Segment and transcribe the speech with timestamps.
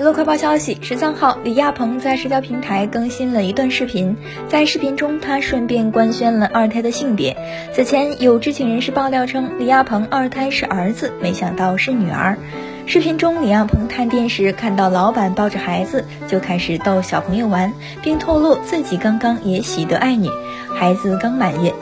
[0.00, 4.16] 娱乐快报消息，十三号李亚鹏在社交平台更新了一段视频。
[4.48, 7.36] 在视频中，他顺便官宣了二胎的性别。
[7.74, 12.38] 此前有知情人士爆料称，李亚鹏二胎是儿子，没想到是女儿。
[12.86, 17.70] 视频中，李亚鹏探店时看到老板抱着孩子就开始逗小朋友玩，
[18.02, 20.30] 并透露自己刚刚也喜得爱女，
[20.74, 21.74] 孩子刚满月。